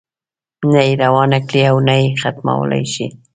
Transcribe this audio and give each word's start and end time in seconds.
نه 0.71 0.81
یې 0.87 0.93
روانه 1.03 1.39
کړې 1.47 1.61
او 1.71 1.77
نه 1.87 1.93
یې 2.01 2.07
ختمولای 2.21 2.83
شي. 2.93 3.07